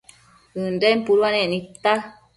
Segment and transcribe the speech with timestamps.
[0.63, 1.93] ënden puduanec nidta